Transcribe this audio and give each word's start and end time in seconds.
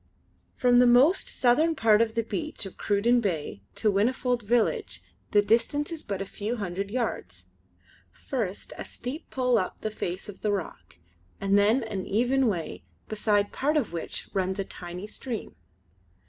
From 0.55 0.79
the 0.79 0.87
most 0.87 1.27
southern 1.27 1.75
part 1.75 2.01
of 2.01 2.15
the 2.15 2.23
beach 2.23 2.65
of 2.65 2.75
Cruden 2.75 3.21
Bay 3.21 3.61
to 3.75 3.91
Whinnyfold 3.91 4.41
village 4.41 4.99
the 5.29 5.43
distance 5.43 5.91
is 5.91 6.03
but 6.03 6.23
a 6.23 6.25
few 6.25 6.55
hundred 6.55 6.89
yards; 6.89 7.45
first 8.11 8.73
a 8.79 8.83
steep 8.83 9.29
pull 9.29 9.59
up 9.59 9.81
the 9.81 9.91
face 9.91 10.27
of 10.27 10.41
the 10.41 10.51
rock; 10.51 10.97
and 11.39 11.55
then 11.55 11.83
an 11.83 12.07
even 12.07 12.47
way, 12.47 12.81
beside 13.09 13.51
part 13.53 13.77
of 13.77 13.93
which 13.93 14.27
runs 14.33 14.57
a 14.57 14.63
tiny 14.63 15.05
stream. 15.05 15.55